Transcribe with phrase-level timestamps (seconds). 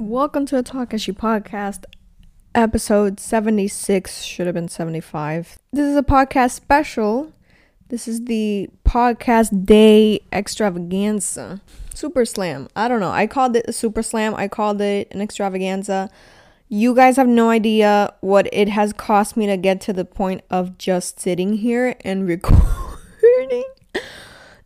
[0.00, 1.84] Welcome to the Talkeshi podcast,
[2.54, 5.58] episode 76, should have been 75.
[5.72, 7.32] This is a podcast special.
[7.88, 11.60] This is the podcast day extravaganza.
[11.92, 12.68] Super slam.
[12.76, 13.10] I don't know.
[13.10, 14.36] I called it a super slam.
[14.36, 16.10] I called it an extravaganza.
[16.68, 20.42] You guys have no idea what it has cost me to get to the point
[20.48, 23.64] of just sitting here and recording.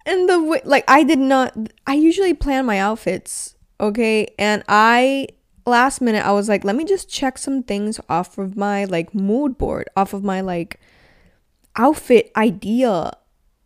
[0.04, 1.56] And the way, like, I did not,
[1.86, 3.51] I usually plan my outfits
[3.82, 5.26] okay and i
[5.66, 9.14] last minute i was like let me just check some things off of my like
[9.14, 10.80] mood board off of my like
[11.76, 13.12] outfit idea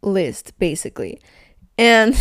[0.03, 1.21] list basically.
[1.79, 2.15] And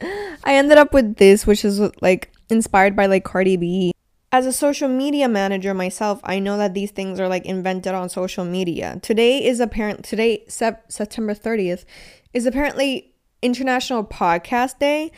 [0.44, 3.92] i ended up with this which is like inspired by like cardi b.
[4.30, 8.08] As a social media manager myself i know that these things are like invented on
[8.08, 8.98] social media.
[9.02, 11.84] Today is apparent today sep- september 30th
[12.32, 15.10] is apparently international podcast day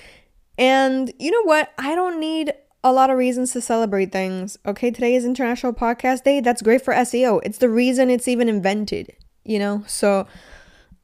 [0.58, 1.72] and you know what?
[1.78, 2.52] I don't need
[2.84, 4.58] a lot of reasons to celebrate things.
[4.66, 6.40] Okay, today is International Podcast Day.
[6.40, 7.40] That's great for SEO.
[7.42, 9.82] It's the reason it's even invented, you know?
[9.86, 10.26] So,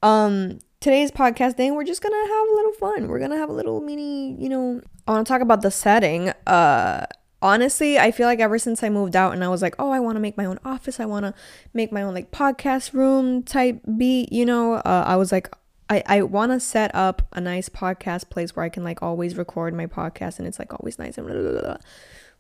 [0.03, 3.09] um, today's podcast day, we're just gonna have a little fun.
[3.09, 6.29] We're gonna have a little mini, you know, I wanna talk about the setting.
[6.47, 7.07] Uh,
[7.41, 10.01] honestly, I feel like ever since I moved out and I was like, oh, I
[10.01, 11.35] wanna make my own office, I wanna
[11.73, 15.51] make my own like podcast room type beat, you know, uh, I was like,
[15.91, 19.37] I, I want to set up a nice podcast place where I can like always
[19.37, 21.77] record my podcast and it's like always nice and blah, blah, blah.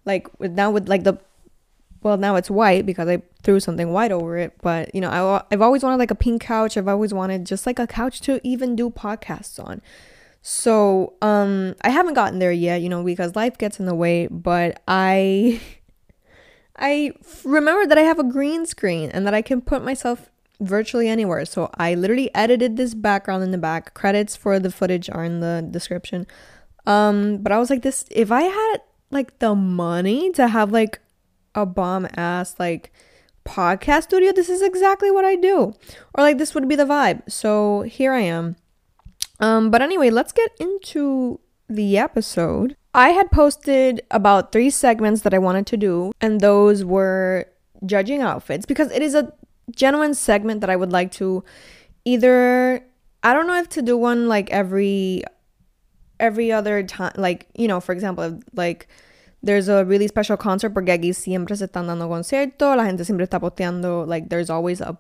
[0.05, 1.19] like with now with like the
[2.03, 5.43] well now it's white because I threw something white over it but you know I,
[5.51, 8.41] I've always wanted like a pink couch I've always wanted just like a couch to
[8.45, 9.83] even do podcasts on
[10.43, 14.29] so um I haven't gotten there yet you know because life gets in the way
[14.29, 15.61] but I
[16.77, 17.13] I
[17.45, 21.45] remember that I have a green screen and that I can put myself virtually anywhere.
[21.45, 23.95] So I literally edited this background in the back.
[23.95, 26.27] Credits for the footage are in the description.
[26.87, 28.77] Um, but I was like, this if I had
[29.11, 31.01] like the money to have like
[31.55, 32.93] a bomb ass like
[33.45, 35.75] podcast studio, this is exactly what I do.
[36.15, 37.31] Or like this would be the vibe.
[37.31, 38.57] So here I am.
[39.41, 42.77] Um, but anyway, let's get into the episode.
[42.93, 47.47] I had posted about three segments that I wanted to do, and those were
[47.87, 49.33] judging outfits because it is a
[49.75, 51.45] genuine segment that I would like to
[52.05, 52.85] either
[53.23, 55.25] I don't know if to do one like every
[56.19, 58.89] every other time like you know for example like
[59.43, 63.27] there's a really special concert porque aquí siempre se están dando concierto la gente siempre
[63.27, 64.99] está posteando like there's always a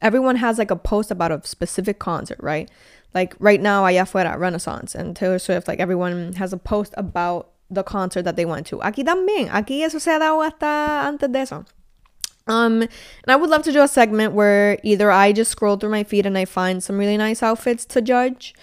[0.00, 2.70] everyone has like a post about a specific concert right?
[3.14, 7.52] Like right now allá afuera Renaissance and Taylor Swift like everyone has a post about
[7.70, 8.78] the concert that they went to.
[8.78, 11.64] Aquí también aquí eso se ha dado hasta antes de eso
[12.46, 12.90] um, and
[13.28, 16.26] I would love to do a segment where either I just scroll through my feed
[16.26, 18.54] and I find some really nice outfits to judge,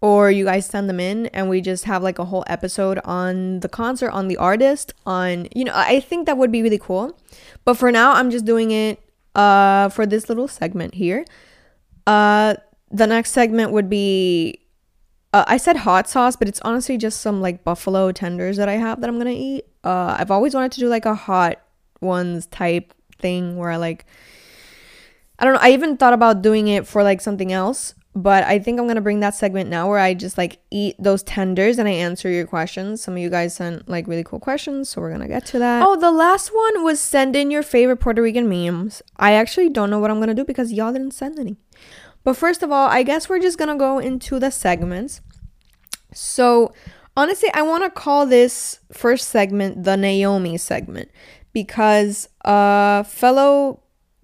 [0.00, 3.60] or you guys send them in and we just have like a whole episode on
[3.60, 7.18] the concert, on the artist, on you know, I think that would be really cool.
[7.64, 9.00] But for now, I'm just doing it
[9.34, 11.24] uh for this little segment here.
[12.06, 12.54] Uh
[12.90, 14.60] the next segment would be
[15.32, 18.74] uh, I said hot sauce, but it's honestly just some like buffalo tenders that I
[18.74, 19.66] have that I'm gonna eat.
[19.84, 21.60] Uh, I've always wanted to do like a hot
[22.00, 24.06] ones type thing where I like
[25.38, 28.58] I don't know, I even thought about doing it for like something else, but I
[28.58, 31.78] think I'm going to bring that segment now where I just like eat those tenders
[31.78, 33.00] and I answer your questions.
[33.00, 35.60] Some of you guys sent like really cool questions, so we're going to get to
[35.60, 35.84] that.
[35.86, 39.00] Oh, the last one was send in your favorite Puerto Rican memes.
[39.16, 41.56] I actually don't know what I'm going to do because y'all didn't send any.
[42.24, 45.20] But first of all, I guess we're just going to go into the segments.
[46.12, 46.72] So,
[47.16, 51.10] honestly, I want to call this first segment the Naomi segment
[51.62, 53.80] because a fellow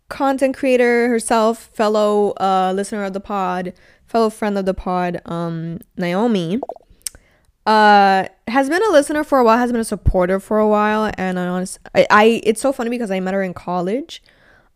[0.09, 3.72] content creator herself, fellow uh, listener of the pod,
[4.06, 6.61] fellow friend of the pod, um, Naomi,
[7.67, 11.11] uh, has been a listener for a while, has been a supporter for a while,
[11.19, 14.23] and I honestly, I, I it's so funny because I met her in college.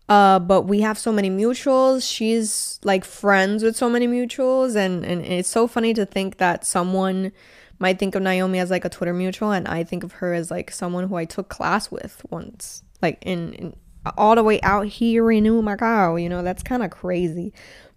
[0.08, 2.10] Uh, but we have so many mutuals.
[2.10, 6.66] She's like friends with so many mutuals, and and it's so funny to think that
[6.66, 7.30] someone
[7.78, 10.50] might think of Naomi as like a Twitter mutual, and I think of her as
[10.50, 13.76] like someone who I took class with once, like in, in
[14.16, 16.20] all the way out here in Humacao.
[16.20, 17.52] You know, that's kind of crazy.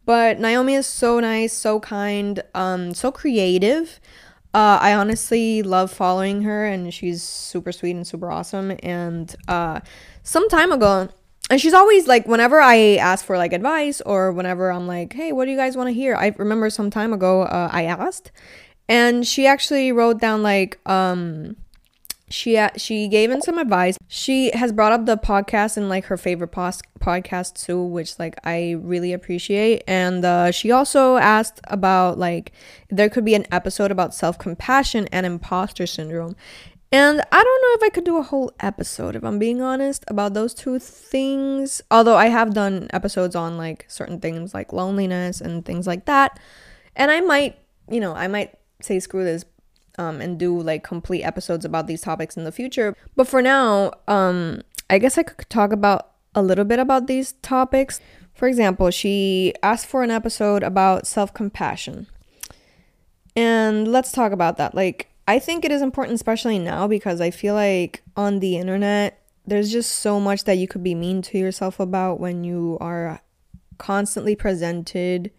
[0.05, 3.99] But Naomi is so nice, so kind, um, so creative.
[4.53, 8.75] Uh, I honestly love following her, and she's super sweet and super awesome.
[8.83, 9.79] And uh,
[10.23, 11.07] some time ago,
[11.49, 15.31] and she's always like, whenever I ask for like advice or whenever I'm like, hey,
[15.31, 16.15] what do you guys want to hear?
[16.15, 18.31] I remember some time ago, uh, I asked,
[18.91, 21.55] and she actually wrote down like um
[22.27, 23.97] she she gave in some advice.
[24.07, 28.35] She has brought up the podcast and like her favorite pos- podcast too, which like
[28.43, 29.83] I really appreciate.
[29.87, 32.51] And uh, she also asked about like
[32.89, 36.35] there could be an episode about self compassion and imposter syndrome.
[36.91, 40.03] And I don't know if I could do a whole episode, if I'm being honest,
[40.09, 41.81] about those two things.
[41.89, 46.39] Although I have done episodes on like certain things like loneliness and things like that.
[46.95, 47.57] And I might,
[47.89, 49.45] you know, I might say screw this
[49.97, 52.95] um, and do like complete episodes about these topics in the future.
[53.15, 57.33] But for now, um, I guess I could talk about a little bit about these
[57.41, 57.99] topics.
[58.33, 62.07] For example, she asked for an episode about self compassion.
[63.35, 64.75] And let's talk about that.
[64.75, 69.21] Like, I think it is important, especially now, because I feel like on the internet,
[69.45, 73.21] there's just so much that you could be mean to yourself about when you are
[73.77, 75.31] constantly presented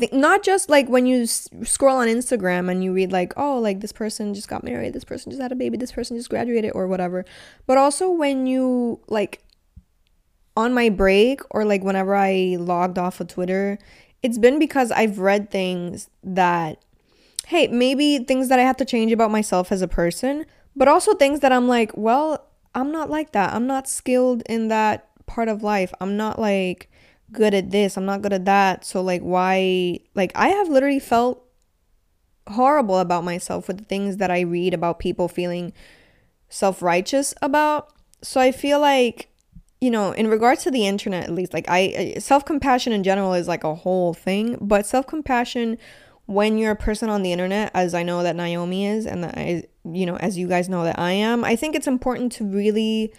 [0.00, 3.58] with not just like when you s- scroll on Instagram and you read like oh
[3.58, 6.30] like this person just got married this person just had a baby this person just
[6.30, 7.24] graduated or whatever
[7.66, 9.42] but also when you like
[10.56, 13.78] on my break or like whenever I logged off of Twitter
[14.22, 16.78] it's been because I've read things that
[17.46, 21.14] hey, maybe things that I have to change about myself as a person, but also
[21.14, 23.52] things that I'm like, well, I'm not like that.
[23.52, 25.92] I'm not skilled in that part of life.
[26.00, 26.90] I'm not like
[27.32, 27.96] good at this.
[27.96, 28.84] I'm not good at that.
[28.84, 31.44] So like why like I have literally felt
[32.48, 35.72] horrible about myself with the things that I read about people feeling
[36.48, 37.92] self-righteous about.
[38.22, 39.28] So I feel like
[39.80, 43.48] you know, in regards to the internet at least, like I self-compassion in general is
[43.48, 45.76] like a whole thing, but self-compassion
[46.26, 49.36] when you're a person on the internet, as I know that Naomi is, and that
[49.36, 52.44] I, you know, as you guys know that I am, I think it's important to
[52.44, 53.12] really,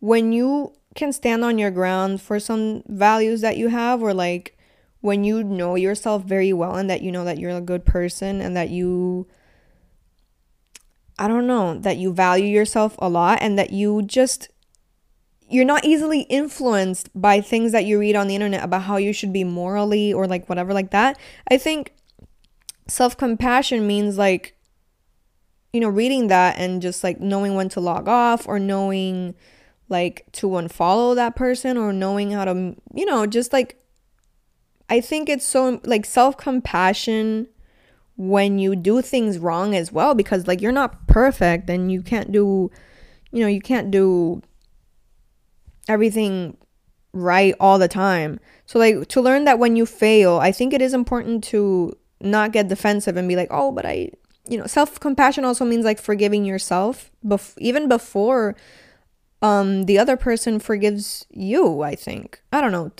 [0.00, 4.56] when you can stand on your ground for some values that you have, or like
[5.00, 8.40] when you know yourself very well and that you know that you're a good person
[8.40, 9.26] and that you,
[11.18, 14.48] I don't know, that you value yourself a lot and that you just,
[15.48, 19.12] you're not easily influenced by things that you read on the internet about how you
[19.12, 21.18] should be morally or like whatever like that.
[21.50, 21.94] I think
[22.86, 24.54] self compassion means like,
[25.72, 29.34] you know, reading that and just like knowing when to log off or knowing
[29.90, 33.76] like to unfollow that person or knowing how to, you know, just like,
[34.88, 37.48] I think it's so like self compassion
[38.16, 42.32] when you do things wrong as well because like you're not perfect and you can't
[42.32, 42.70] do,
[43.32, 44.42] you know, you can't do
[45.88, 46.56] everything
[47.12, 48.38] right all the time.
[48.66, 52.52] So like to learn that when you fail, I think it is important to not
[52.52, 54.10] get defensive and be like, oh, but I,
[54.48, 58.56] you know, self compassion also means like forgiving yourself, bef- even before
[59.42, 62.90] um the other person forgives you i think i don't know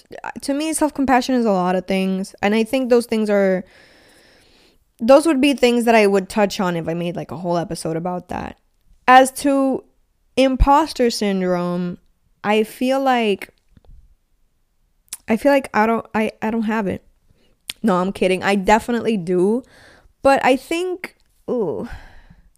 [0.40, 3.64] to me self-compassion is a lot of things and i think those things are
[4.98, 7.58] those would be things that i would touch on if i made like a whole
[7.58, 8.58] episode about that
[9.06, 9.84] as to
[10.36, 11.98] imposter syndrome
[12.42, 13.50] i feel like
[15.28, 17.04] i feel like i don't i i don't have it
[17.82, 18.42] no, I'm kidding.
[18.42, 19.62] I definitely do.
[20.22, 21.16] But I think,
[21.48, 21.88] ooh,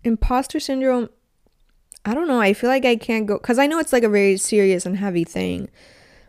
[0.02, 1.10] imposter syndrome,
[2.04, 2.40] I don't know.
[2.40, 4.96] I feel like I can't go, because I know it's like a very serious and
[4.96, 5.68] heavy thing.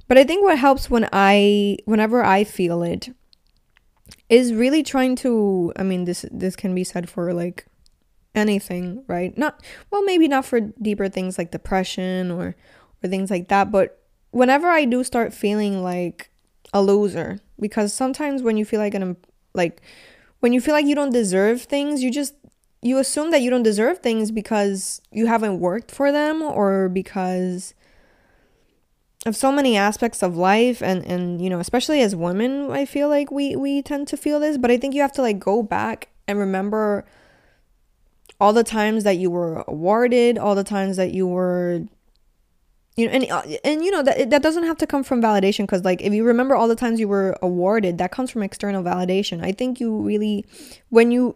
[0.08, 3.10] But I think what helps when I, whenever I feel it,
[4.30, 7.66] is really trying to, I mean, this, this can be said for like
[8.36, 9.36] anything, right?
[9.38, 12.56] Not, well, maybe not for deeper things like depression or,
[13.04, 13.72] or things like that.
[13.72, 14.00] But
[14.32, 16.30] whenever I do start feeling like
[16.74, 19.16] a loser, because sometimes when you feel like an
[19.54, 19.82] like
[20.40, 22.34] when you feel like you don't deserve things you just
[22.84, 27.74] you assume that you don't deserve things because you haven't worked for them or because
[29.26, 33.08] of so many aspects of life and and you know especially as women i feel
[33.08, 35.64] like we we tend to feel this but i think you have to like go
[35.64, 37.06] back and remember
[38.40, 41.82] all the times that you were awarded all the times that you were
[42.96, 45.64] you know and uh, and you know that that doesn't have to come from validation
[45.64, 48.84] because like if you remember all the times you were awarded that comes from external
[48.84, 49.44] validation.
[49.44, 50.46] I think you really
[50.90, 51.36] when you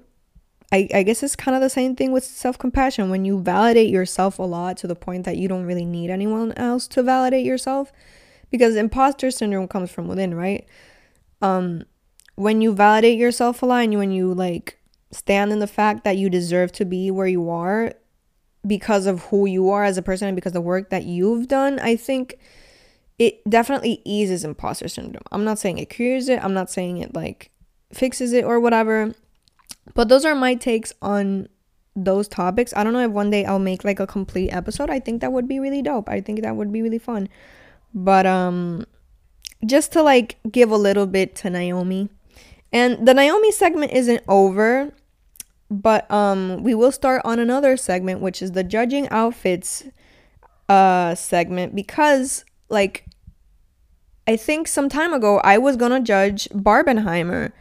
[0.72, 4.40] i, I guess it's kind of the same thing with self-compassion when you validate yourself
[4.40, 7.92] a lot to the point that you don't really need anyone else to validate yourself
[8.52, 10.66] because imposter syndrome comes from within right
[11.42, 11.84] um
[12.36, 14.78] when you validate yourself a lot and when you like
[15.12, 17.94] stand in the fact that you deserve to be where you are
[18.66, 21.80] because of who you are as a person and because the work that you've done,
[21.80, 22.38] I think
[23.18, 25.24] it definitely eases imposter syndrome.
[25.32, 27.52] I'm not saying it cures it, I'm not saying it like
[27.94, 29.14] fixes it or whatever.
[29.94, 31.48] But those are my takes on
[31.96, 32.74] those topics.
[32.76, 34.90] I don't know if one day I'll make like a complete episode.
[34.90, 36.10] I think that would be really dope.
[36.10, 37.28] I think that would be really fun.
[37.94, 38.86] But um
[39.66, 42.10] just to like give a little bit to Naomi.
[42.72, 44.92] And the Naomi segment isn't over
[45.70, 49.84] but um we will start on another segment which is the judging outfits
[50.70, 53.06] uh segment because like
[54.26, 57.52] I think some time ago I was gonna judge Barbenheimer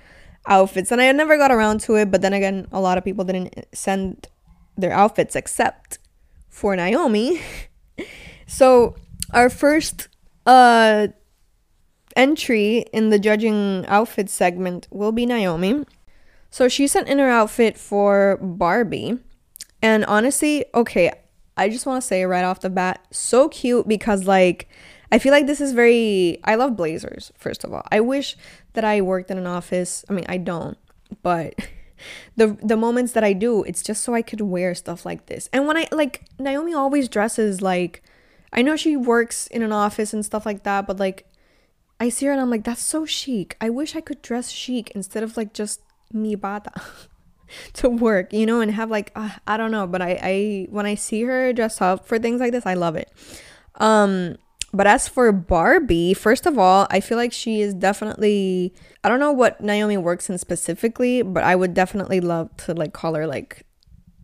[0.47, 3.25] outfits and I never got around to it but then again a lot of people
[3.25, 4.29] didn't send
[4.77, 5.99] their outfits except
[6.49, 7.41] for Naomi.
[8.47, 8.95] so
[9.33, 10.09] our first
[10.47, 11.09] uh
[12.17, 15.85] entry in the judging outfit segment will be Naomi.
[16.51, 19.19] So she sent in her outfit for Barbie.
[19.83, 21.13] And honestly, okay,
[21.57, 24.69] I just want to say right off the bat, so cute because like
[25.11, 27.83] I feel like this is very I love blazers, first of all.
[27.91, 28.37] I wish
[28.73, 30.05] that I worked in an office.
[30.09, 30.79] I mean, I don't,
[31.23, 31.55] but
[32.37, 35.49] the the moments that I do, it's just so I could wear stuff like this.
[35.53, 38.03] And when I like Naomi always dresses like
[38.53, 41.27] I know she works in an office and stuff like that, but like
[41.99, 43.57] I see her and I'm like, that's so chic.
[43.61, 45.81] I wish I could dress chic instead of like just
[46.13, 46.73] mi bata
[47.75, 50.87] to work, you know, and have like uh, I don't know, but I I when
[50.87, 53.11] I see her dress up for things like this, I love it.
[53.77, 54.37] Um
[54.77, 59.21] but as for Barbie, first of all, I feel like she is definitely I don't
[59.21, 63.27] know what Naomi works in specifically, but I would definitely love to like call her
[63.27, 63.65] like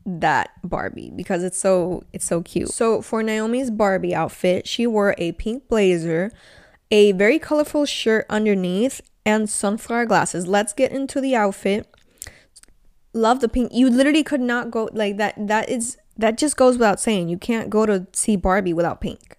[0.04, 2.68] that Barbie because it's so it's so cute.
[2.68, 6.30] So for Naomi's Barbie outfit, she wore a pink blazer,
[6.90, 10.46] a very colorful shirt underneath, and sunflower glasses.
[10.46, 11.88] Let's get into the outfit.
[13.14, 13.72] Love the pink.
[13.72, 15.34] You literally could not go like that.
[15.38, 17.30] That is that just goes without saying.
[17.30, 19.38] You can't go to see Barbie without pink.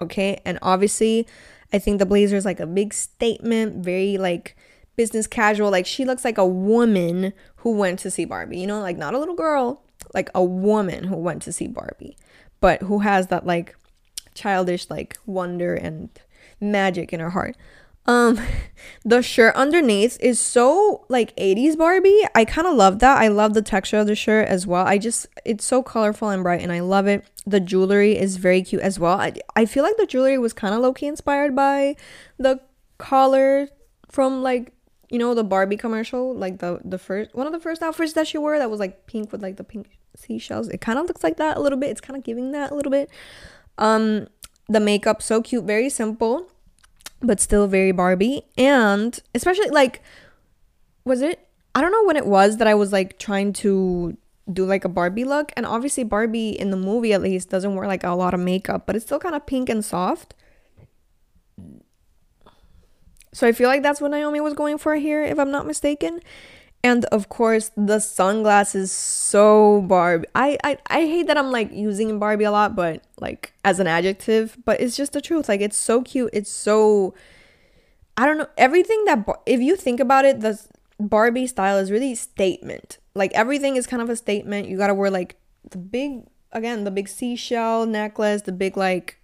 [0.00, 0.40] Okay?
[0.44, 1.26] And obviously,
[1.72, 4.56] I think the blazer is like a big statement, very like
[4.96, 5.70] business casual.
[5.70, 9.14] Like she looks like a woman who went to see Barbie, you know, like not
[9.14, 9.82] a little girl,
[10.14, 12.16] like a woman who went to see Barbie,
[12.60, 13.74] but who has that like
[14.34, 16.10] childish like wonder and
[16.60, 17.56] magic in her heart.
[18.06, 18.40] Um
[19.04, 22.22] the shirt underneath is so like 80s Barbie.
[22.34, 23.18] I kind of love that.
[23.18, 24.86] I love the texture of the shirt as well.
[24.86, 27.24] I just it's so colorful and bright and I love it.
[27.46, 29.18] The jewelry is very cute as well.
[29.20, 31.96] I, I feel like the jewelry was kind of low key inspired by
[32.38, 32.60] the
[32.98, 33.68] collar
[34.10, 34.72] from like
[35.10, 38.26] you know the Barbie commercial, like the the first one of the first outfits that
[38.26, 40.68] she wore that was like pink with like the pink seashells.
[40.68, 41.90] It kind of looks like that a little bit.
[41.90, 43.10] It's kind of giving that a little bit.
[43.78, 44.28] Um
[44.68, 46.51] the makeup so cute, very simple
[47.22, 48.42] but still very Barbie.
[48.58, 50.02] And especially like,
[51.04, 51.48] was it?
[51.74, 54.16] I don't know when it was that I was like trying to
[54.52, 55.52] do like a Barbie look.
[55.56, 58.86] And obviously, Barbie in the movie at least doesn't wear like a lot of makeup,
[58.86, 60.34] but it's still kind of pink and soft.
[63.32, 66.20] So I feel like that's what Naomi was going for here, if I'm not mistaken.
[66.84, 70.26] And of course, the sunglasses so Barbie.
[70.34, 73.86] I, I I hate that I'm like using Barbie a lot, but like as an
[73.86, 75.48] adjective, but it's just the truth.
[75.48, 76.30] Like it's so cute.
[76.32, 77.14] It's so
[78.16, 80.60] I don't know everything that if you think about it, the
[80.98, 82.98] Barbie style is really statement.
[83.14, 84.66] Like everything is kind of a statement.
[84.68, 85.36] You gotta wear like
[85.70, 89.18] the big again the big seashell necklace, the big like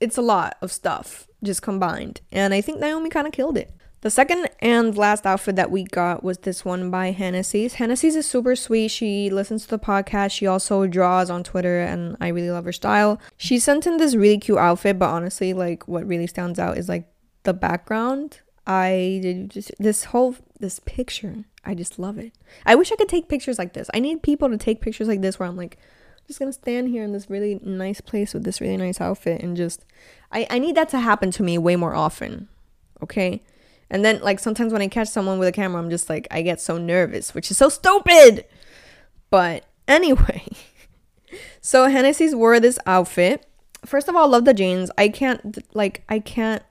[0.00, 3.72] it's a lot of stuff just combined, and I think Naomi kind of killed it.
[4.02, 7.74] The second and last outfit that we got was this one by Hennessy's.
[7.74, 8.88] Hennessy's is super sweet.
[8.88, 10.32] She listens to the podcast.
[10.32, 13.20] She also draws on Twitter, and I really love her style.
[13.36, 16.88] She sent in this really cute outfit, but honestly, like what really stands out is
[16.88, 18.40] like the background.
[18.66, 21.44] I did just this whole this picture.
[21.62, 22.32] I just love it.
[22.64, 23.90] I wish I could take pictures like this.
[23.92, 25.76] I need people to take pictures like this where I'm like,
[26.26, 29.56] just gonna stand here in this really nice place with this really nice outfit and
[29.56, 29.84] just
[30.32, 32.48] I, I need that to happen to me way more often.
[33.02, 33.42] Okay?
[33.90, 36.42] And then like sometimes when I catch someone with a camera, I'm just like I
[36.42, 38.44] get so nervous, which is so stupid.
[39.30, 40.44] But anyway,
[41.60, 43.46] so Hennessy's wore this outfit.
[43.84, 44.90] First of all, love the jeans.
[44.96, 46.62] I can't like I can't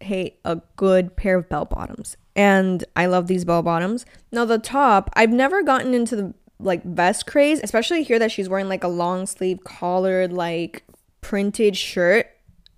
[0.00, 2.16] hate a good pair of bell bottoms.
[2.34, 4.04] And I love these bell bottoms.
[4.32, 8.48] Now the top, I've never gotten into the like vest craze, especially here that she's
[8.48, 10.84] wearing like a long sleeve collared like
[11.20, 12.26] printed shirt.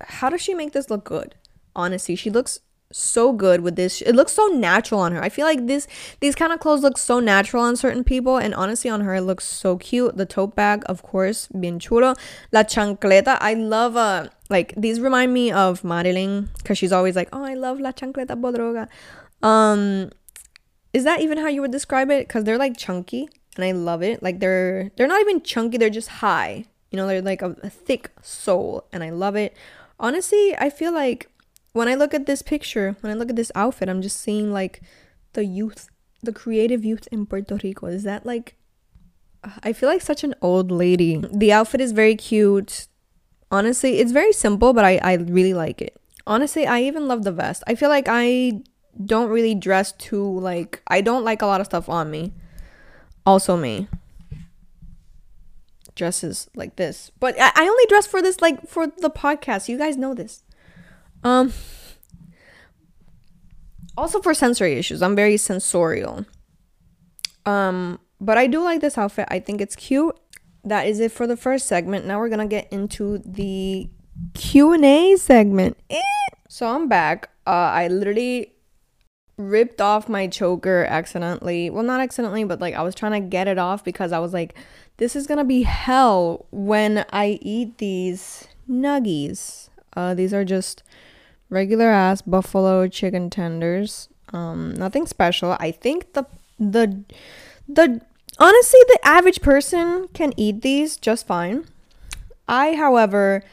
[0.01, 1.35] How does she make this look good?
[1.75, 2.59] Honestly, she looks
[2.91, 4.01] so good with this.
[4.01, 5.21] It looks so natural on her.
[5.21, 5.87] I feel like this
[6.19, 9.21] these kind of clothes look so natural on certain people, and honestly, on her it
[9.21, 10.17] looks so cute.
[10.17, 12.15] The tote bag, of course, bien chulo.
[12.51, 13.95] La chancleta, I love.
[13.95, 17.91] Uh, like these remind me of Marilyn because she's always like, "Oh, I love la
[17.91, 18.87] chancleta bodroga."
[19.41, 20.11] Um,
[20.93, 22.27] is that even how you would describe it?
[22.27, 24.21] Because they're like chunky, and I love it.
[24.21, 26.65] Like they're they're not even chunky; they're just high.
[26.91, 29.55] You know, they're like a, a thick sole, and I love it.
[29.99, 31.29] Honestly, I feel like
[31.75, 34.53] when I look at this picture, when I look at this outfit, I'm just seeing
[34.53, 34.81] like
[35.33, 35.89] the youth,
[36.23, 37.87] the creative youth in Puerto Rico.
[37.87, 38.55] Is that like
[39.61, 41.21] I feel like such an old lady.
[41.33, 42.87] The outfit is very cute.
[43.51, 45.99] Honestly, it's very simple, but I, I really like it.
[46.25, 47.61] Honestly, I even love the vest.
[47.67, 48.63] I feel like I
[49.05, 52.31] don't really dress too like I don't like a lot of stuff on me.
[53.25, 53.89] Also me.
[55.93, 57.11] Dresses like this.
[57.19, 59.67] But I, I only dress for this like for the podcast.
[59.67, 60.44] You guys know this.
[61.25, 61.51] Um
[63.97, 66.25] also for sensory issues, I'm very sensorial.
[67.45, 69.27] Um but I do like this outfit.
[69.29, 70.15] I think it's cute.
[70.63, 72.05] that is it for the first segment.
[72.05, 73.89] Now we're gonna get into the
[74.33, 75.77] Q and A segment.
[75.89, 76.01] Eh.
[76.47, 77.29] So I'm back.
[77.45, 78.53] Uh, I literally
[79.37, 81.69] ripped off my choker accidentally.
[81.69, 84.33] Well, not accidentally, but like I was trying to get it off because I was
[84.33, 84.55] like,
[84.97, 89.69] this is gonna be hell when I eat these nuggies.
[89.95, 90.81] Uh, these are just
[91.49, 94.09] regular ass buffalo chicken tenders.
[94.33, 95.55] Um, nothing special.
[95.59, 96.25] I think the
[96.59, 97.03] the
[97.67, 98.01] the
[98.39, 101.65] honestly the average person can eat these just fine.
[102.47, 103.43] I, however,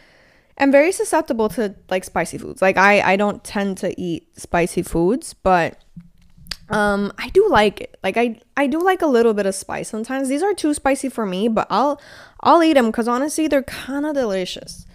[0.58, 2.62] am very susceptible to like spicy foods.
[2.62, 5.78] Like I I don't tend to eat spicy foods, but
[6.68, 7.98] um I do like it.
[8.02, 10.28] Like I I do like a little bit of spice sometimes.
[10.28, 12.00] These are too spicy for me, but I'll
[12.40, 14.86] I'll eat them cuz honestly they're kind of delicious.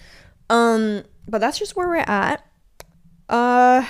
[0.50, 2.47] Um but that's just where we're at.
[3.30, 3.86] Uh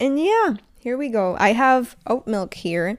[0.00, 1.36] and yeah, here we go.
[1.38, 2.98] I have oat milk here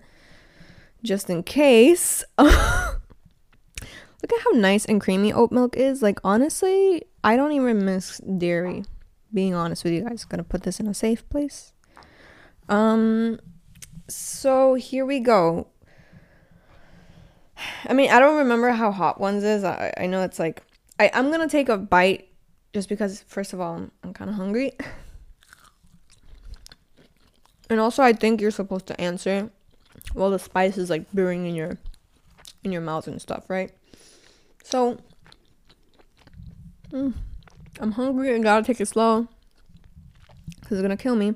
[1.03, 2.23] just in case.
[2.37, 2.49] Look
[4.33, 6.01] at how nice and creamy oat milk is.
[6.01, 8.85] Like honestly, I don't even miss dairy.
[9.33, 11.73] Being honest with you guys, gonna put this in a safe place.
[12.69, 13.39] Um,
[14.07, 15.67] so here we go.
[17.85, 19.63] I mean, I don't remember how hot ones is.
[19.63, 20.63] I, I know it's like
[20.99, 22.29] I, I'm gonna take a bite
[22.75, 24.73] just because first of all I'm, I'm kind of hungry.
[27.69, 29.49] And also I think you're supposed to answer
[30.13, 31.77] while the spice is like brewing in your
[32.65, 33.71] in your mouth and stuff, right?
[34.63, 34.97] So,
[36.91, 37.13] mm,
[37.79, 39.29] I'm hungry and gotta take it slow
[40.59, 41.35] because it's gonna kill me.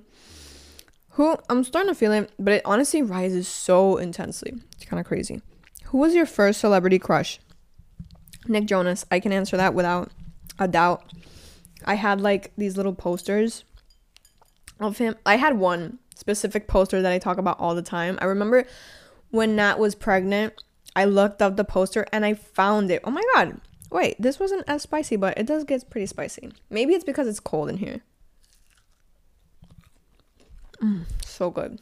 [1.12, 4.56] Who I'm starting to feel it, but it honestly rises so intensely.
[4.76, 5.42] It's kind of crazy.
[5.86, 7.40] Who was your first celebrity crush?
[8.46, 9.06] Nick Jonas.
[9.10, 10.12] I can answer that without
[10.60, 11.04] a doubt.
[11.86, 13.64] I had like these little posters
[14.80, 15.16] of him.
[15.26, 18.18] I had one specific poster that I talk about all the time.
[18.22, 18.66] I remember
[19.32, 20.54] when Nat was pregnant
[20.96, 23.02] I looked up the poster and I found it.
[23.04, 23.62] Oh my god.
[23.92, 26.52] Wait, this wasn't as spicy, but it does get pretty spicy.
[26.70, 28.02] Maybe it's because it's cold in here.
[30.82, 31.80] Mm, so good.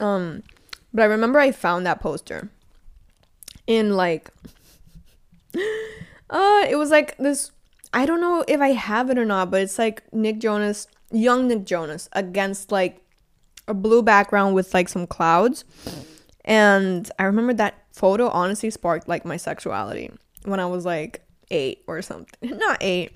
[0.00, 0.42] Um,
[0.92, 2.50] but I remember I found that poster
[3.66, 4.30] in like
[6.32, 7.52] uh it was like this
[7.94, 11.46] I don't know if I have it or not, but it's like Nick Jonas, young
[11.46, 13.02] Nick Jonas against like
[13.68, 15.64] a blue background with like some clouds.
[16.44, 20.10] And I remember that photo honestly sparked like my sexuality
[20.44, 22.56] when I was like eight or something.
[22.58, 23.12] Not eight.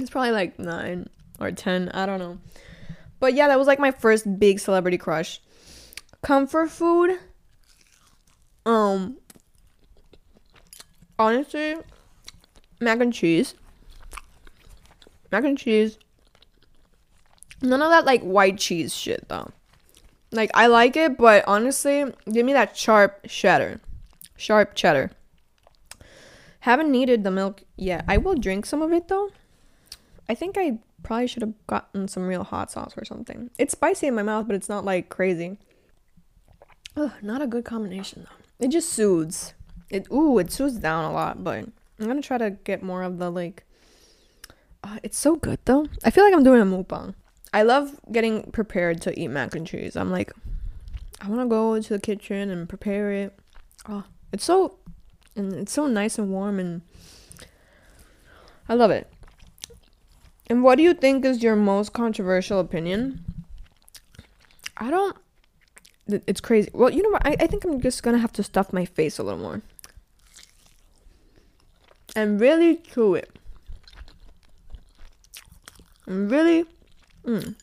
[0.00, 1.88] It's probably like nine or ten.
[1.90, 2.38] I don't know.
[3.20, 5.40] But yeah, that was like my first big celebrity crush.
[6.22, 7.16] Comfort food.
[8.66, 9.18] Um
[11.16, 11.76] honestly,
[12.84, 13.54] mac and cheese.
[15.32, 15.98] Mac and cheese.
[17.62, 19.50] None of that like white cheese shit though.
[20.30, 23.80] Like I like it, but honestly, give me that sharp cheddar.
[24.36, 25.10] Sharp cheddar.
[26.60, 28.04] Haven't needed the milk yet.
[28.08, 29.30] I will drink some of it though.
[30.28, 33.50] I think I probably should have gotten some real hot sauce or something.
[33.58, 35.58] It's spicy in my mouth, but it's not like crazy.
[36.96, 38.64] Ugh, not a good combination though.
[38.64, 39.54] It just soothes.
[39.90, 41.66] It ooh, it soothes down a lot, but
[41.98, 43.64] I'm gonna try to get more of the like.
[44.82, 45.86] Uh, it's so good though.
[46.04, 47.14] I feel like I'm doing a mukbang.
[47.52, 49.96] I love getting prepared to eat mac and cheese.
[49.96, 50.32] I'm like,
[51.20, 53.38] I want to go to the kitchen and prepare it.
[53.88, 54.78] Oh, it's so,
[55.36, 56.82] and it's so nice and warm, and
[58.68, 59.10] I love it.
[60.48, 63.24] And what do you think is your most controversial opinion?
[64.76, 65.16] I don't.
[66.06, 66.70] It's crazy.
[66.74, 67.26] Well, you know what?
[67.26, 69.62] I, I think I'm just gonna have to stuff my face a little more.
[72.16, 73.30] And really chew it.
[76.06, 76.66] And really
[77.24, 77.54] Mm.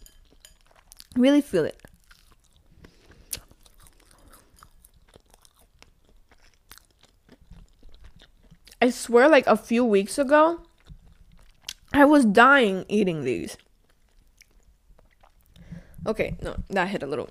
[1.16, 1.78] Really feel it.
[8.82, 10.62] I swear, like a few weeks ago,
[11.94, 13.58] I was dying eating these.
[16.08, 17.30] Okay, no, that hit a little.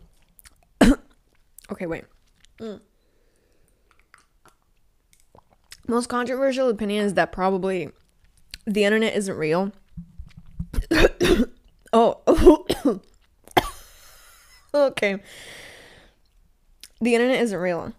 [1.73, 2.05] okay, wait.
[2.61, 2.81] Mm.
[5.91, 7.91] Most controversial opinion is that probably
[8.65, 9.73] the internet isn't real.
[11.93, 12.21] Oh,
[14.73, 15.21] okay.
[17.01, 17.93] The internet isn't real.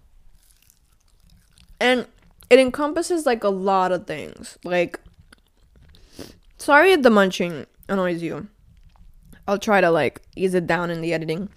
[1.82, 2.08] And
[2.49, 4.58] it encompasses like a lot of things.
[4.63, 4.97] Like,
[6.58, 8.47] sorry if the munching annoys you.
[9.45, 11.49] I'll try to like ease it down in the editing.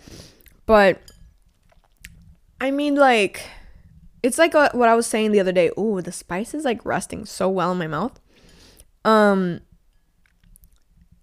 [0.67, 1.01] But,
[2.61, 3.49] I mean, like,
[4.25, 5.71] it's like a, what I was saying the other day.
[5.79, 8.19] Ooh, the spice is like resting so well in my mouth.
[9.05, 9.61] Um,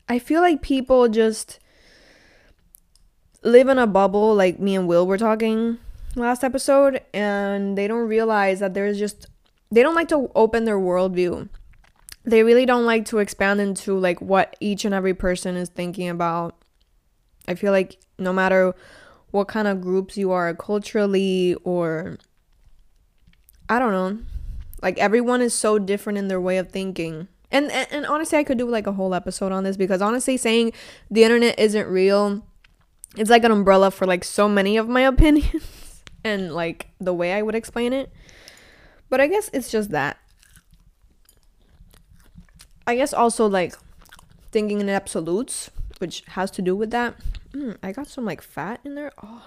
[0.08, 1.60] I feel like people just
[3.42, 5.80] live in a bubble like me and Will were talking
[6.16, 9.26] last episode and they don't realize that there's just
[9.72, 11.50] they don't like to open their worldview.
[12.24, 16.08] They really don't like to expand into like what each and every person is thinking
[16.08, 16.56] about.
[17.48, 18.76] I feel like no matter
[19.32, 22.20] what kind of groups you are culturally or
[23.72, 24.20] I don't know,
[24.82, 27.30] like everyone is so different in their way of thinking.
[27.54, 30.36] And, and and honestly, I could do like a whole episode on this because honestly,
[30.36, 30.74] saying
[31.10, 32.46] the internet isn't real,
[33.16, 37.32] it's like an umbrella for like so many of my opinions and like the way
[37.32, 38.12] I would explain it.
[39.10, 40.18] But I guess it's just that.
[42.86, 43.74] I guess also like
[44.52, 47.16] thinking in absolutes, which has to do with that.
[47.54, 49.14] Mm, I got some like fat in there.
[49.24, 49.46] Oh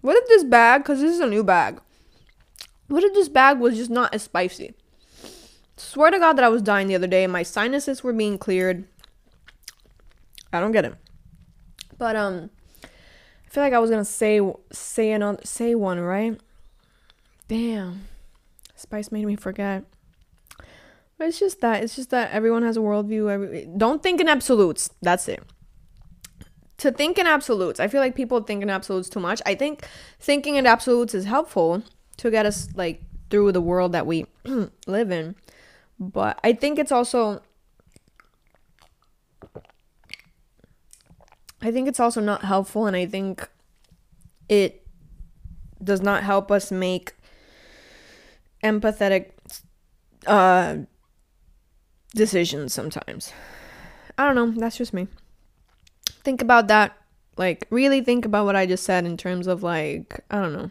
[0.00, 1.80] What if this bag, because this is a new bag,
[2.88, 4.74] what if this bag was just not as spicy?
[5.76, 7.26] Swear to God that I was dying the other day.
[7.26, 8.84] My sinuses were being cleared.
[10.52, 10.94] I don't get it.
[11.96, 12.50] But um
[12.82, 14.40] I feel like I was gonna say
[14.72, 16.40] say another say one, right?
[17.48, 18.02] Damn,
[18.76, 19.84] Spice made me forget.
[21.18, 23.30] But it's just that it's just that everyone has a worldview.
[23.30, 24.90] Every, don't think in absolutes.
[25.02, 25.42] That's it.
[26.80, 29.42] To think in absolutes, I feel like people think in absolutes too much.
[29.44, 29.86] I think
[30.18, 31.82] thinking in absolutes is helpful
[32.16, 34.26] to get us like through the world that we
[34.86, 35.34] live in.
[35.98, 37.42] But I think it's also
[41.62, 43.46] I think it's also not helpful, and I think
[44.48, 44.86] it
[45.82, 47.12] does not help us make
[48.64, 49.32] empathetic
[50.26, 50.76] uh,
[52.14, 53.32] decisions sometimes.
[54.16, 54.58] I don't know.
[54.58, 55.08] That's just me.
[56.22, 56.96] Think about that.
[57.36, 60.70] Like, really think about what I just said in terms of, like, I don't know.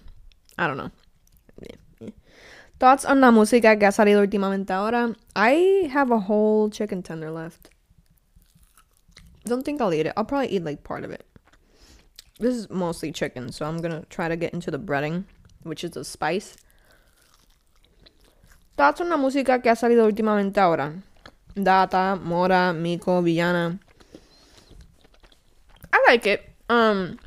[0.57, 0.91] I don't know.
[2.79, 5.13] Thoughts on la música que ha salido últimamente ahora?
[5.35, 7.69] I have a whole chicken tender left
[9.49, 10.13] don't think I'll eat it.
[10.15, 11.25] I'll probably eat like part of it.
[12.39, 15.25] This is mostly chicken, so I'm gonna try to get into the breading,
[15.63, 16.55] which is the spice.
[18.77, 20.93] Thoughts on la música que ha salido últimamente ahora.
[21.53, 23.79] Data, Mora, Miko, Villana.
[26.09, 26.49] Like it.
[26.69, 27.19] Um,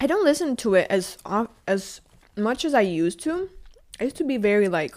[0.00, 1.18] I don't listen to it as
[1.66, 2.00] as
[2.36, 3.50] much as I used to.
[3.98, 4.94] I used to be very like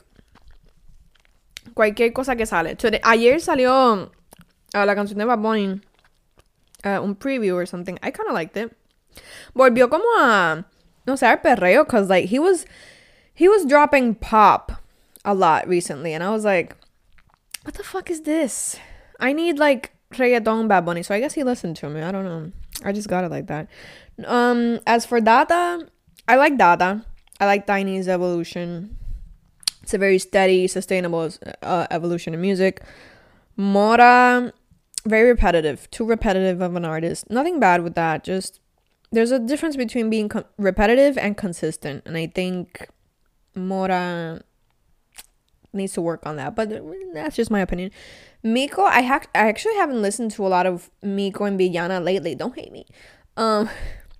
[1.74, 2.76] cualquier cosa que sale.
[2.76, 4.12] Today, ayer salió
[4.76, 5.82] uh, la canción de Bad Bunny
[6.86, 7.98] uh, un preview or something.
[8.04, 8.72] I kind of liked it.
[9.56, 10.64] Volvió como a
[11.08, 12.68] no sé, al perreo cuz like he was
[13.34, 14.72] he was dropping pop
[15.26, 16.76] a lot recently and I was like
[17.64, 18.78] what the fuck is this?
[19.20, 21.04] I need like reggaeton Bad Bunny.
[21.04, 22.02] So I guess he listened to me.
[22.02, 22.52] I don't know.
[22.84, 23.68] I just got it like that.
[24.26, 25.88] Um as for Data,
[26.28, 27.06] I like Data.
[27.40, 28.98] I like Tainy's evolution.
[29.84, 31.30] It's a very steady, sustainable
[31.62, 32.84] uh, evolution in music.
[33.56, 34.52] Mora,
[35.06, 37.30] very repetitive, too repetitive of an artist.
[37.30, 38.24] Nothing bad with that.
[38.24, 38.60] Just
[39.12, 42.90] there's a difference between being repetitive and consistent, and I think
[43.56, 44.42] Mora
[45.72, 46.56] needs to work on that.
[46.56, 46.70] But
[47.14, 47.92] that's just my opinion.
[48.54, 52.36] Miko, I ha- I actually haven't listened to a lot of Miko and Villana lately.
[52.36, 52.86] Don't hate me.
[53.36, 53.70] Um,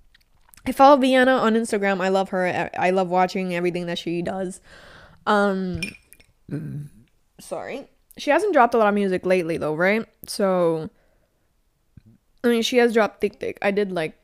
[0.66, 2.00] I follow Villana on Instagram.
[2.00, 2.70] I love her.
[2.78, 4.60] I love watching everything that she does.
[5.26, 5.80] Um,
[7.40, 7.88] sorry
[8.18, 10.04] she hasn't dropped a lot of music lately though, right?
[10.26, 10.90] So
[12.44, 13.58] I mean, she has dropped Thick Thick.
[13.62, 14.18] I did like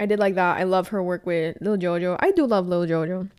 [0.00, 0.56] I did like that.
[0.58, 2.16] I love her work with Lil Jojo.
[2.18, 3.30] I do love Lil Jojo.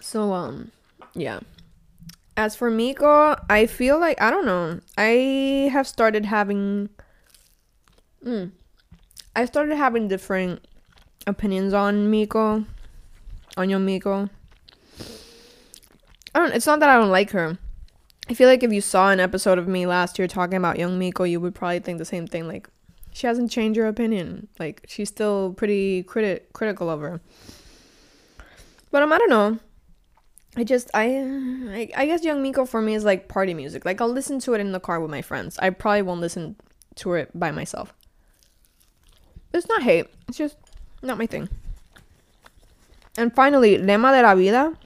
[0.00, 0.70] So um
[1.14, 1.40] yeah.
[2.36, 4.80] As for Miko, I feel like I don't know.
[4.96, 6.88] I have started having
[8.24, 8.50] mm,
[9.36, 10.66] I started having different
[11.26, 12.64] opinions on Miko.
[13.56, 14.30] On your Miko.
[16.34, 16.54] I don't.
[16.54, 17.58] It's not that I don't like her.
[18.30, 20.98] I feel like if you saw an episode of me last year talking about young
[20.98, 22.48] Miko, you would probably think the same thing.
[22.48, 22.68] Like,
[23.12, 24.48] she hasn't changed her opinion.
[24.58, 27.20] Like, she's still pretty criti- critical of her.
[28.90, 29.58] But um, I don't know.
[30.54, 33.84] I just I, I guess Young Miko for me is like party music.
[33.84, 35.58] Like I'll listen to it in the car with my friends.
[35.58, 36.56] I probably won't listen
[36.96, 37.94] to it by myself.
[39.54, 40.06] It's not hate.
[40.28, 40.56] It's just
[41.02, 41.48] not my thing.
[43.16, 44.76] And finally, Lema de la Vida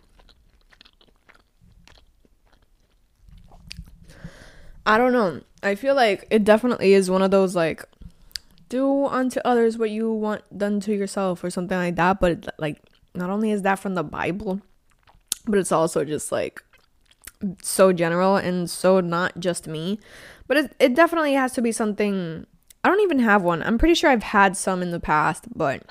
[4.87, 5.41] I don't know.
[5.65, 7.85] I feel like it definitely is one of those like
[8.69, 12.81] do unto others what you want done to yourself or something like that, but like
[13.13, 14.61] not only is that from the Bible,
[15.47, 16.63] but it's also just like
[17.63, 19.99] so general and so not just me.
[20.47, 22.47] But it it definitely has to be something
[22.85, 23.63] I don't even have one.
[23.63, 25.83] I'm pretty sure I've had some in the past, but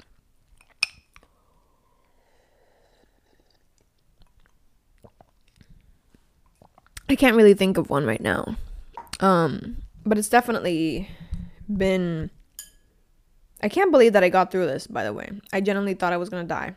[7.09, 8.55] I can't really think of one right now.
[9.19, 11.09] Um, but it's definitely
[11.75, 12.29] been
[13.61, 15.31] I can't believe that I got through this, by the way.
[15.51, 16.75] I genuinely thought I was gonna die.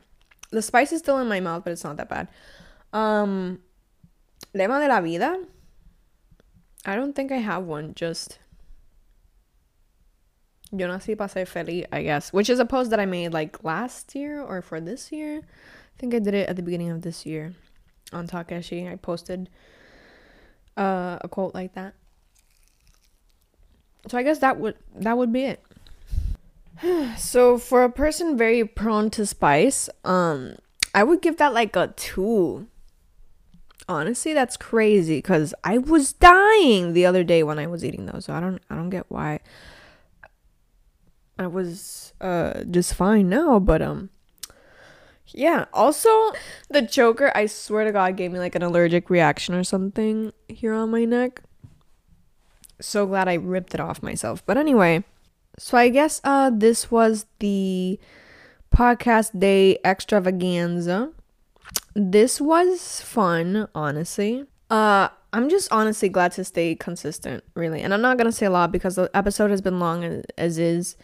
[0.51, 2.29] The spice is still in my mouth, but it's not that bad.
[2.93, 3.61] Um,
[4.55, 5.45] lema de la vida.
[6.85, 7.95] I don't think I have one.
[7.95, 8.39] Just
[10.71, 13.65] Yo nací para ser feliz, I guess, which is a post that I made like
[13.65, 15.39] last year or for this year.
[15.39, 17.55] I think I did it at the beginning of this year
[18.13, 18.91] on Talkeshi.
[18.91, 19.49] I posted
[20.77, 21.95] uh, a quote like that.
[24.09, 25.65] So I guess that would that would be it.
[27.17, 30.57] so for a person very prone to spice, um,
[30.95, 32.67] I would give that like a two.
[33.89, 38.27] Honestly, that's crazy because I was dying the other day when I was eating those.
[38.27, 39.41] So I don't I don't get why
[41.39, 44.11] I was uh just fine now, but um
[45.29, 46.11] yeah, also
[46.69, 50.75] the choker, I swear to god gave me like an allergic reaction or something here
[50.75, 51.43] on my neck.
[52.81, 54.45] So glad I ripped it off myself.
[54.45, 55.05] But anyway,
[55.59, 57.99] so I guess uh this was the
[58.71, 61.13] podcast day extravaganza.
[62.01, 64.45] This was fun, honestly.
[64.71, 67.83] Uh I'm just honestly glad to stay consistent, really.
[67.83, 70.59] And I'm not to say a lot because the episode has been long as, as
[70.59, 70.97] is.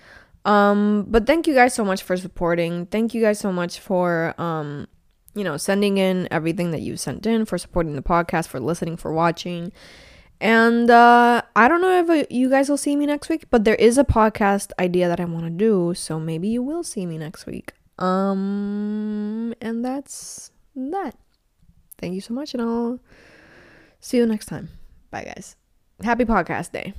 [0.47, 2.87] Um, but thank you guys so much for supporting.
[2.87, 4.87] Thank you guys so much for um,
[5.35, 8.97] you know, sending in everything that you sent in, for supporting the podcast, for listening,
[8.97, 9.73] for watching.
[10.41, 13.65] And uh, I don't know if uh, you guys will see me next week, but
[13.65, 17.07] there is a podcast idea that I want to do, so maybe you will see
[17.07, 17.73] me next week.
[17.99, 21.17] Um, and that's that.
[21.99, 23.01] Thank you so much, and I'll
[24.01, 24.69] see you next time.
[25.11, 25.57] Bye, guys.
[26.03, 26.95] Happy podcast day.